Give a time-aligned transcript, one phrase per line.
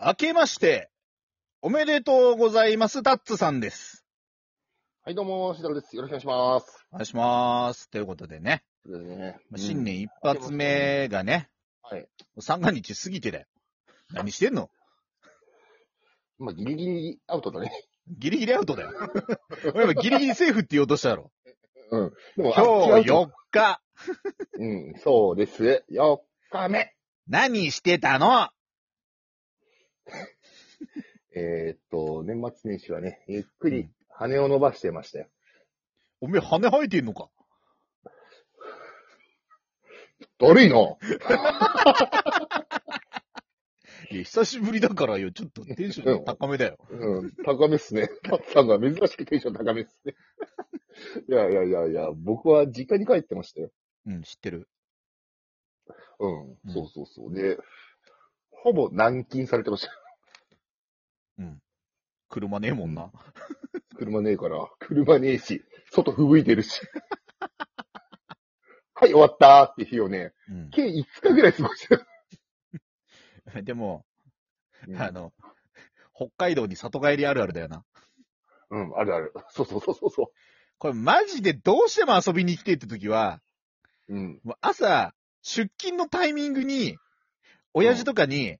[0.00, 0.92] 明けまして、
[1.60, 4.04] おめでとうございます、タッツさんです。
[5.04, 5.96] はい、どうも、しだろです。
[5.96, 6.86] よろしくお願いします。
[6.92, 7.90] お願いします。
[7.90, 11.50] ということでね、ということでねまあ新年一発目がね、
[11.82, 12.06] はい。
[12.38, 13.46] 三が日過ぎてだよ。
[14.12, 14.70] 何してんの？
[16.38, 17.72] うんまあ、ギリギリアウトだね。
[18.06, 18.92] ギリギリアウトだよ。
[19.74, 21.32] 俺今ギリギリセーフって言おうとしたろ。
[21.90, 22.12] うん。
[22.36, 23.82] でも、今日よ4日、
[24.58, 25.84] うん、そうです。
[25.90, 26.20] 4
[26.52, 26.94] 日目。
[27.26, 28.50] 何してたの？
[31.34, 35.28] えー、っと、年末年始はね、ゆっくり羽を伸ばしてましたよ。
[36.20, 37.30] おめえ羽生えてんのか？
[40.38, 40.76] だるいな。
[44.10, 46.78] いや、久しぶりだからよ、ちょっとテンション高めだよ。
[46.90, 48.08] うん、高めっすね。
[48.22, 50.14] タッツさんが珍しくテンション高めっすね。
[51.28, 53.70] いやいやいやいや、僕は実家に帰ってましたよ。
[54.06, 54.68] うん、知ってる。
[56.18, 57.34] うん、うんそうそうそう。
[57.34, 57.58] で、
[58.62, 59.92] ほぼ軟禁されてましたよ。
[61.38, 61.58] うん。
[62.28, 63.10] 車ねえもんな。
[63.96, 66.80] 車ねえから、車ねえし、外吹雪いてるし。
[68.94, 70.70] はい、終わったーって日をね、うん。
[70.70, 72.06] 計5日ぐらい過ごしてる。
[73.64, 74.04] でも、
[74.86, 75.32] うんあの、
[76.14, 77.84] 北海道に里帰りあるあるだよな。
[78.70, 79.32] うん、あるある。
[79.50, 80.32] そうそうそうそうそ
[80.78, 83.40] これマジでどうしても遊びに来てって時は、
[84.08, 84.14] う。
[84.14, 84.40] うん。
[84.42, 86.98] もう朝、出勤のタイミングに、
[87.74, 88.58] 親父とかに、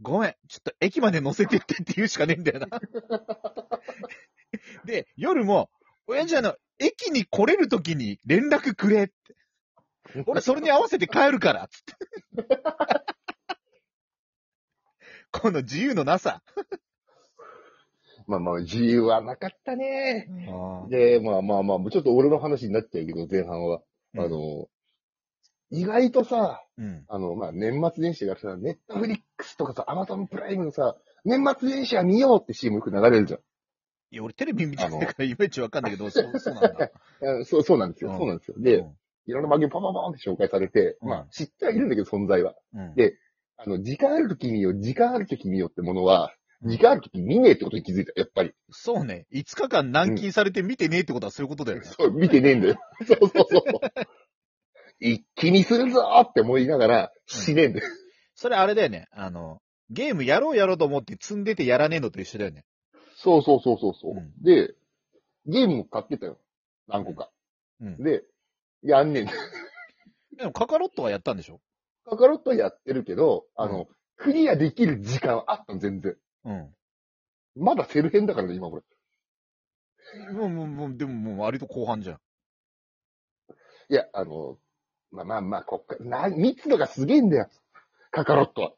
[0.00, 2.68] ごめん、ちょっと駅まで乗せてってって言うしかねえんだよな。
[4.84, 5.70] で、夜も、
[6.06, 9.14] 親父あの、駅に来れる時に連絡くれって。
[10.26, 11.94] 俺それに合わせて帰るから、つって。
[15.30, 16.42] この自由のなさ。
[18.26, 20.28] まあまあ、自由はなかったね。
[20.48, 23.82] あで、まあまあまあ、ちょっと俺の話になっちゃうけど、前半は。
[24.16, 24.68] あの、
[25.70, 27.04] 意外とさ、うん。
[27.08, 33.40] あの、まあ、年末年始がさ、ネットフリックスとかさ、アマゾンプライムのさ、年末年始は見ようって CM よく流れるじゃん。
[34.10, 36.90] いや、俺テレビ見てないからいまいちわかんないけど、そう、そうなんだ。
[37.40, 38.10] あ そう、そうなんですよ。
[38.10, 38.54] うんそうなんですよ。
[38.58, 42.54] で、うんいろんな番組ポンポンポンって紹介されて、うんまあ、知ってはいるんだけど、存在は。
[42.72, 43.18] うんで
[43.58, 46.32] あの、時間ある時見よう、時間ある時見ようってものは、
[46.62, 48.52] うん時間ある時見ねえってことに気づいた、やっぱり。
[48.70, 49.26] そうね。
[49.32, 51.84] 5日間軟禁されて見てねえってことはそういうことだよね。
[51.84, 52.80] そう、見てねえんだよ。
[53.06, 53.62] そうそうそう。
[55.00, 57.86] 一気にするぞーって思いながら、しねえんだよ。
[58.34, 59.06] それあれだよね。
[59.12, 59.60] あの、
[59.90, 62.64] ゲームやろうやろうと思って積んでてやらねえのと一緒だよね。
[63.16, 64.74] そうそうそうそうそう、うんで、
[65.46, 66.38] ゲームも買ってたよ。
[66.86, 67.30] 何個か。
[67.80, 68.02] うん。
[68.02, 68.22] で、
[68.82, 69.38] やんねえんだよ。
[70.36, 71.60] でもカカロットはやったんでしょ？
[72.04, 76.16] カカロットはやってるけど、あの、クリアできる時間はあったの、全然。
[76.44, 76.74] うん。
[77.56, 80.32] まだセル編だからね、今これ。
[80.32, 82.18] もう、もう、もう、でももう割と後半じゃん。
[83.90, 84.58] いや、あの、
[85.10, 87.48] まあまあまあ、こっから、な、密度がすげえんだよ。
[88.10, 88.72] カカロットは。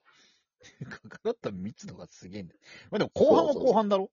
[0.88, 2.60] カカロットは密度がすげえんだよ。
[2.90, 4.10] まあでも後半は後半だろ？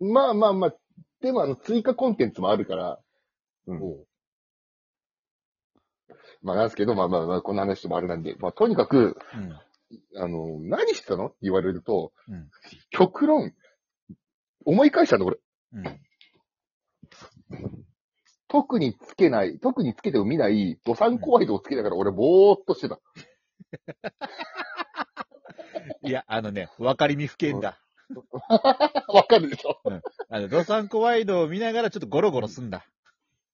[0.00, 0.74] まあまあまあ、
[1.20, 3.00] でもあの、追加コンテンツもあるから、
[3.66, 3.82] うん。
[3.82, 4.06] お
[6.42, 9.52] まあなんですけど、まあまあまあ、こんな話もあれなんで、まあとにかく、うん。
[10.16, 11.28] あの、何してたの？
[11.28, 12.50] って言われると、うん。
[12.90, 13.54] 極論、
[14.66, 15.38] 思い返したの、俺。
[15.72, 16.00] うん。
[18.48, 23.00] 特につけない、特につけても見ない、ドサンコワイドをつけながら俺、ぼーっとしてた。
[26.02, 27.78] いや、あのね、分かりみ不見だ。
[29.08, 29.80] わかるでしょ
[30.28, 32.86] あの、ドサンコワイドを見ながらちょっとゴロゴロすんだ。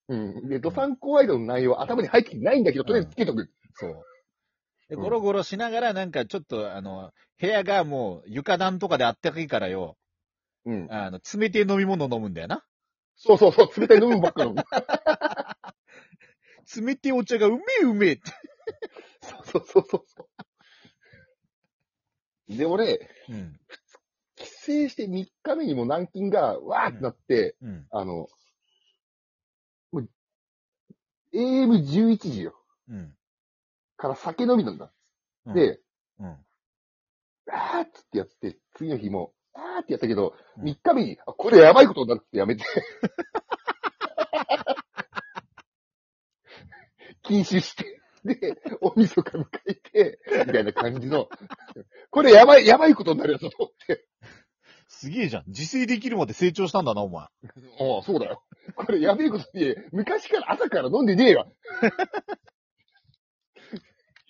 [0.08, 0.48] うん。
[0.48, 3.48] で、ドサンコワイドの内容頭に入ってきてないんだけど、とりあえずつけとく。
[3.74, 4.04] そう。
[4.88, 9.96] で、うんゴロゴロしながらなんかちょっと、あの、部屋がもう床暖とかであったかいからよ、
[10.66, 10.88] うん。
[10.90, 12.64] あの、冷てえ飲み物飲むんだよな。
[13.22, 14.54] そうそうそう、冷たい飲むばっかの。
[16.74, 18.22] 冷てえお茶がうめえうめえって。
[19.44, 20.28] そうそうそうそ
[22.48, 22.56] う。
[22.56, 23.60] で、俺、うん。
[24.36, 24.52] 帰省
[24.88, 27.86] して3日目にも軟禁がわーってなって、うん。
[27.90, 28.26] あの、
[29.92, 30.08] もう、
[31.34, 32.58] AM11 時よ。
[32.88, 33.14] うん。
[33.98, 34.90] から酒飲みなんだ。
[35.44, 35.78] うん、で、
[36.20, 36.46] うん。
[37.50, 42.64] あーっつってやって、次の日も、あーってやったけど、うん3日目に、あこれやばいことになるってやめて。
[47.22, 51.28] 禁酒して、で、大晦日迎えて、みたいな感じの、
[52.10, 54.06] これやばい、やばいことになるやつだと思って。
[54.88, 55.44] すげえじゃん。
[55.46, 57.22] 自炊できるまで成長したんだな、お前。
[57.22, 58.42] ああ、そうだよ。
[58.74, 61.52] これやべえことに、昔から朝から飲んでねえよ。
[61.82, 61.84] い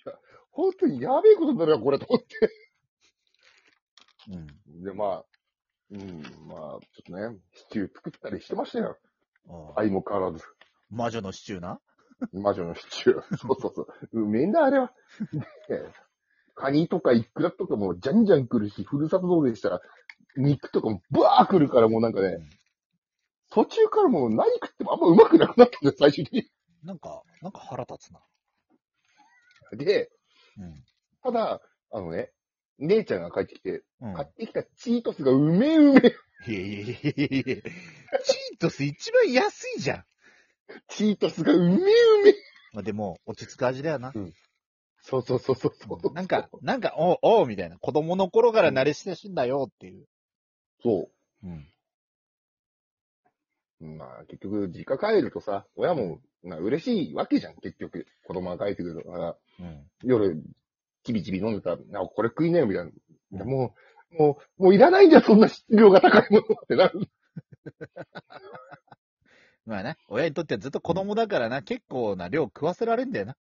[0.05, 0.13] や
[0.51, 2.27] 本当にやべえことになるよ、これと思って。
[4.29, 4.60] うん。
[4.83, 5.25] で、まあ、
[5.91, 8.97] うん、まあ、ちょっとね、シチュー作ったりしてましたよ。
[9.49, 10.43] ああ相も変わらず。
[10.89, 11.79] 魔女のシチューな？
[12.33, 13.21] 魔女のシチュー。
[13.37, 13.87] そうそうそう。
[14.21, 14.93] うめえんだ、あれは。
[15.67, 15.83] で
[16.53, 19.81] カニとかイクラとかもじゃんじゃん来るし、ふるさと納税したら、
[20.37, 22.37] 肉とかもブワー来るからもうなんかね、
[23.49, 26.51] 途中からもう何食ってもあんまうまくなくなったんだよ、最終的に。
[26.83, 28.21] なんか、なんか腹立つな。
[29.73, 30.11] で、
[30.57, 30.83] うん。
[31.23, 31.61] ただ、
[31.91, 32.31] あのね、
[32.79, 34.13] 姉ちゃんが帰ってきて、うん。
[34.13, 36.51] 買ってきたチートスがうめえうめえ。
[36.51, 37.55] いやいやいやいやいや
[38.23, 40.05] チートス一番安いじゃん。
[40.87, 41.85] チートスがうめえうめ
[42.29, 42.35] え。
[42.73, 44.13] まあでも、落ち着く味だよな。
[45.01, 46.13] そうそうそうそうそう。
[46.13, 47.77] なんか、なんか、おう、おう、みたいな。
[47.77, 50.07] 子供の頃から慣れ親しんだよっていう。
[50.81, 51.09] そ
[51.43, 51.67] うん。
[53.81, 53.85] う。
[53.85, 58.07] まあ、結局、実家帰るとさ、親も、まあ、嬉しいわけじゃん、結局。
[58.23, 59.89] 子供が帰ってくるから、うん。
[60.03, 60.41] 夜、
[61.03, 62.91] ちびちび飲んでたら、あ、これ食いなよ、みたい
[63.31, 63.45] な。
[63.45, 63.73] も
[64.11, 67.07] う、もう、もういらないんだよ、そんな質量が高いものってなる。
[69.65, 73.35] まあね、親にとってはずっと子供だからな、結構な量食わせられんだよな。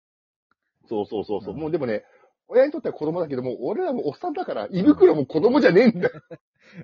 [0.90, 1.54] そうそうそうそう。
[1.54, 2.04] うんもうでもね、
[2.50, 6.22] 親にとっては子供だけども、俺らもおっさんだから、胃袋も子供じゃねえんだよ。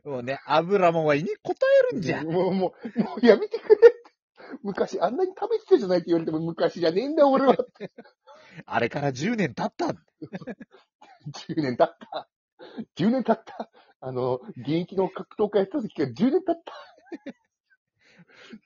[0.04, 1.52] もうね、油もんは胃に応
[1.92, 2.26] えるんじゃん。
[2.26, 4.04] もう、もう、もうやめてくれって。
[4.62, 7.56] 昔あんなに食べてたじゃないって言われても昔じゃねえんだ、俺は。
[8.66, 9.88] あれから10年経った。
[11.48, 12.30] 10年経った。
[12.96, 13.70] 10年経った。
[14.02, 16.74] あの、現役の格闘家やってた時から10年経った。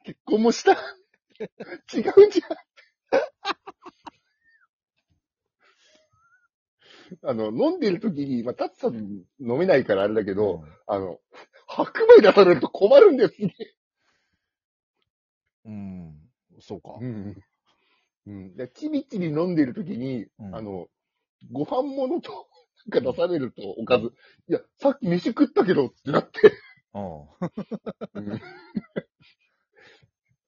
[0.03, 0.71] 結婚もした。
[1.93, 2.57] 違うんじゃん。
[7.23, 8.95] あの、飲んでる時に、まあ、タッツさん
[9.39, 11.19] 飲めないからあれだけど、あの、
[11.67, 13.53] 白米出されると困るんですね。
[15.65, 16.15] うん。
[16.59, 16.97] そうか。
[16.99, 17.35] うん。
[18.27, 18.55] うん。
[18.57, 20.87] で、ちびちび飲んでる時に、うんあの、
[21.51, 22.47] ご飯物と、
[22.87, 24.13] なんか出されると、おかず。
[24.49, 26.51] いや、さっき飯食ったけどってなって。
[26.93, 28.31] うん。
[28.31, 28.41] うん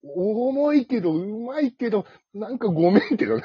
[0.02, 3.44] 重いけど、うまいけど、なんかごめんけどね。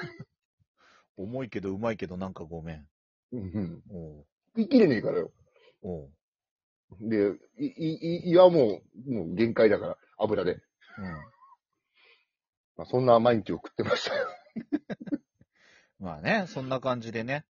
[1.16, 2.86] 重いけどうまいけどなんかごめん。
[3.32, 3.82] うん。
[3.90, 4.26] おう
[4.56, 5.32] 食いきれねえからよ。
[5.82, 6.10] おう
[7.00, 10.52] で、い、い、い、胃はもう、もう限界だから、油で。
[10.52, 10.60] うん。
[12.76, 14.26] まあ、そんな毎日を食ってましたよ。
[16.00, 17.44] まあね、そんな感じでね、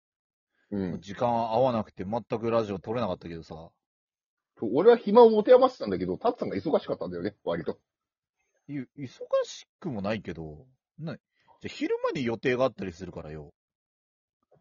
[0.72, 1.02] うん。
[1.02, 3.72] 時間合わなくて全くラジオ撮れなかったけどさ、
[4.62, 7.80] 俺は暇を持て余してたんだけど、タッツさんが忙しかったんだよね、割と。
[8.68, 9.08] い忙
[9.44, 10.66] しくもないけど、
[11.00, 13.54] な、じゃあ昼間に予定があったりするからよ。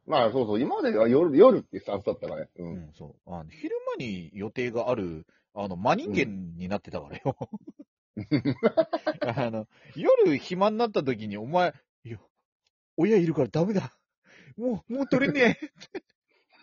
[0.07, 2.51] まあ、そうそう、今までは夜、夜ってスタンスだったからね。
[2.57, 2.63] う。
[2.63, 3.31] うんん、そう。
[3.33, 7.37] あの昼間に予定がある、あの、真人間になってたからよ。
[9.21, 11.75] あの、夜暇になった時に、お前、
[12.05, 12.19] いや、
[12.97, 13.97] 親いるからダメだ。
[14.57, 15.73] もう、もう取れねえ。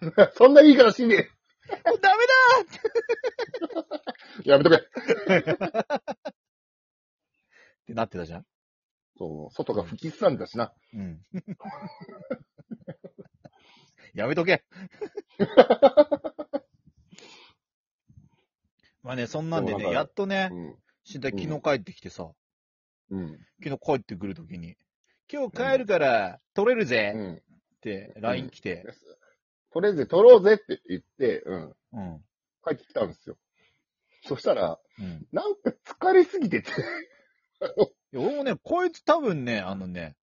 [0.35, 1.29] そんないいからしんねえ。
[1.89, 2.23] もうダメ
[4.45, 4.77] やめとけ。
[4.77, 4.87] だっ
[7.85, 8.45] てなってたじゃん。
[9.17, 10.73] そう、外が吹きすさんだしな。
[10.93, 11.21] うん。
[14.13, 14.63] やめとけ。
[19.03, 20.75] まあね、そんなんでね、そうだからやっとねう、ん。
[21.07, 22.29] 死んだ昨日帰ってきてさ、
[23.09, 23.39] うん。
[23.63, 24.75] 昨日帰ってくるときに、
[25.31, 27.33] 今日帰るから取れるぜうん。
[27.35, 27.39] っ
[27.79, 28.85] て LINE 来て、
[29.71, 31.75] とりあえず取ろうぜって言って、うん。
[31.93, 32.21] うん。
[32.61, 33.37] 帰ってきたんですよ。
[34.25, 35.25] そしたら、うん。
[35.31, 36.73] なんか疲れすぎてて、い
[38.11, 40.17] や俺もね、こいつ多分ね、あのね、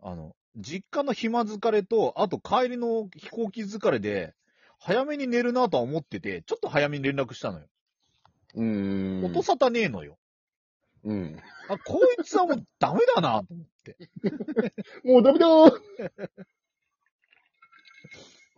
[0.00, 4.34] あの、実家の暇疲れと、あと帰りの飛行機疲れで、
[4.78, 7.66] 早めに寝るなとは思ってて、ちょっと早めに連絡したのよ。
[8.54, 9.24] うーん。
[9.24, 10.18] 音沙汰ねえのよ。
[11.04, 11.38] うん。
[11.68, 13.96] あ、こいつはもうダメだなと思って。
[15.04, 15.80] もうダメだー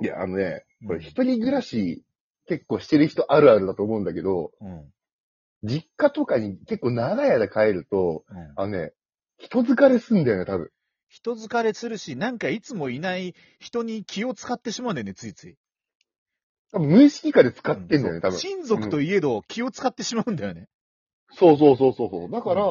[0.00, 2.04] いや、あのね、これ一人暮らし
[2.46, 4.92] 結構してる人あるあるだと思うんだけど、うん。
[5.62, 8.52] 実家とかに結構長い間帰ると、うん。
[8.56, 8.92] あのね、
[9.38, 10.70] 人疲れすんだよね、多分。
[11.08, 15.56] 人疲れするし、なんかいつもいない人に気を使ってしまうんだよね、ついつい。
[16.74, 18.38] 多分無意識化で使ってんだよね、多分。
[18.38, 20.68] 親族といえど気を使ってしまうんだよね。
[21.32, 22.30] そうそうそうそうそう。
[22.30, 22.64] だから、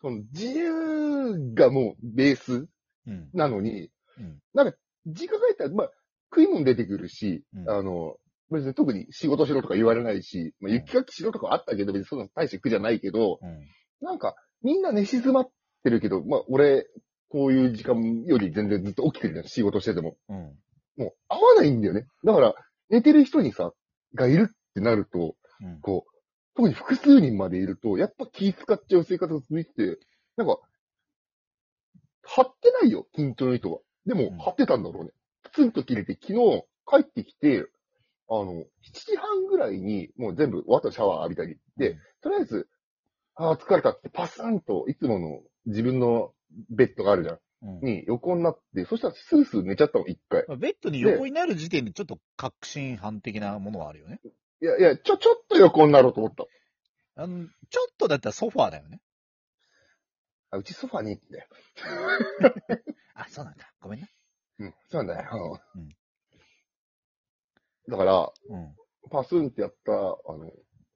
[0.00, 2.66] その自由がもうベース
[3.06, 3.28] うん。
[3.34, 5.90] なのに、うんなんか、実家帰ったら、まあ、
[6.30, 8.16] 食い物出てくるし、うんあの、
[8.50, 13.68] 別に特に仕事しろとか言われないし、まあ、うん雪かきしろとかあったけど、別にそんな大して苦じゃないけど、うん。
[14.00, 15.50] なんか、みんな寝静まっ
[15.82, 16.86] てるけど、まあ、俺、
[17.28, 20.16] こういう時間より全然ずっと起きてるじゃん、仕事してても。
[20.28, 20.36] うん。
[20.96, 22.06] もう、合わないんだよね。
[22.24, 22.54] だから、
[22.90, 23.72] 寝てる人にさ、
[24.14, 25.80] がいるってなると、うん。
[25.80, 26.14] こう、
[26.56, 29.98] 特に複数人までいると、やっぱ気使っちゃう生活が続いてて、
[30.36, 30.58] なんか、
[32.22, 33.80] 張ってないよ、緊張の人は。
[34.06, 35.10] でもうん、張ってたんだろうね。
[35.42, 37.66] プツンと切れて、昨日帰ってきて、
[38.28, 41.58] あの、7時半ぐらいに、もう全部終わったシャワー浴びたり。
[41.76, 42.68] で、とりあえず、
[43.34, 46.32] ああ、疲れたってパスンと、いつもの自分の
[46.70, 47.38] ベッドがあるじゃん。
[47.64, 47.80] うん。
[47.80, 50.44] に横になって、そしたらスースー寝ちゃったの、一回。
[50.58, 54.20] ベッドに横になる時点でちょっと確信犯的なものはあるよね。
[54.60, 56.44] いやいや、ちょ、ちょっと横になろうと思った。
[57.22, 59.00] あの、ちょっとだったらソファーだよね。
[60.50, 61.48] あ、うちソファに行って。
[63.14, 63.72] あ、そうなんだ。
[63.80, 64.08] ごめんな。
[64.58, 65.60] うん、そうなんだよ。
[65.74, 65.88] うん
[67.88, 68.74] だから、うん。
[69.10, 70.50] パスンってやった、あの、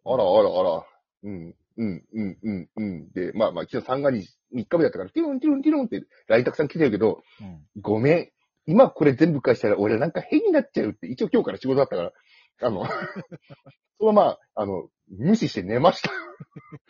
[0.07, 0.87] あらあらあら、
[1.25, 3.11] うん、うん、うん、うん、うん。
[3.12, 7.62] で、まあまあ、昨日三が日、3日目だったから、ティロン、ティロン、ティロンって LINE たくさん来てるけど、うん。
[7.80, 8.30] ごめん。
[8.66, 12.12] 今これ全部返したら俺なんか変になっちゃうって、一応今日から仕事だったから、
[12.61, 12.85] あの、
[13.99, 16.11] そのまま、あの、無視して寝ました。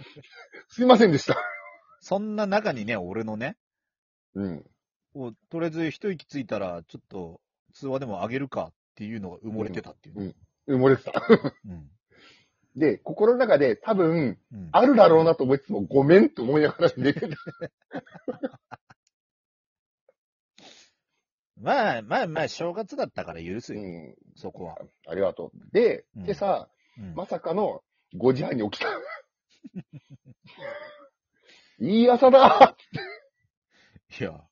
[0.68, 1.37] すいませんでした。
[2.00, 3.57] そんな中にね、俺のね、
[4.35, 4.64] うん。
[5.12, 7.40] こうとりあえず一息ついたら、ちょっと
[7.75, 10.35] 通話でもあげるかっていうのが埋もれてたっていうね。
[10.66, 11.12] 埋もれてた。
[11.64, 11.90] うん。
[12.79, 14.69] で、心の中で多分、うん。
[14.73, 17.37] あるだろうなと思いつつも、ごめんって思いながら寝てた。
[21.61, 24.15] まあまあまあ、正月だったから許すよ、うん。
[24.37, 24.79] そこは。
[25.09, 25.59] ありがとう。
[25.73, 26.69] で、うん今朝、
[26.99, 27.15] うん。
[27.15, 27.83] まさかの
[28.17, 28.89] 5時半に起きた。
[31.81, 32.77] いい朝だ
[34.21, 34.45] いや、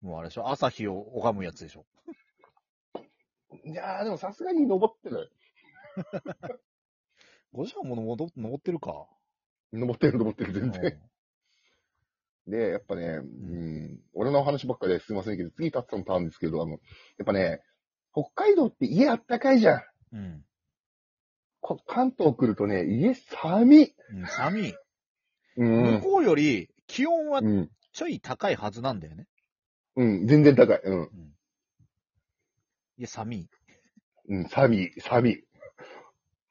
[0.00, 1.84] もうあれでしょ、朝日を拝むやつでしょ。
[3.64, 5.30] いやー、でもさすがに登ってる。
[7.56, 9.06] 5時間も登登ってるか。
[9.72, 11.00] 登ってる登ってる、全うん然。
[12.46, 16.80] で、やっぱね、うん、俺の話ばっかですいませんけど、次タッツさんのターンですけど、あの、やっ
[17.24, 17.62] ぱね、
[18.12, 19.82] 北海道って家あったかいじゃん。
[20.12, 20.44] うん。
[21.60, 23.94] こ関東来るとね、家寒い。
[24.12, 24.74] うん、寒い。
[25.56, 25.82] うん。
[25.96, 27.70] 向こうより気温はうん。
[27.92, 29.26] ちょい高いはずなんだよね。
[29.96, 30.80] うん、全然高い。
[30.84, 31.10] うん。
[32.98, 33.48] いや、寒い。
[34.28, 35.45] うん、寒い、寒い。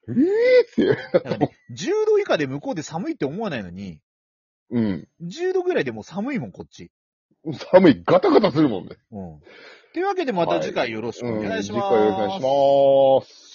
[0.08, 1.12] えーって。
[1.14, 4.00] だからね、10度以下で向こうで寒いって思わないのに、
[4.72, 5.08] うん。
[5.24, 6.92] 10度ぐらいでもう寒いもん、こっち。
[7.72, 8.98] 寒い、ガタガタするもんね。
[9.12, 9.40] うん。
[9.94, 11.84] というわけでまた次回よろしくお願いします。
[11.84, 12.40] うん次回よろしくお願い
[13.22, 13.55] します。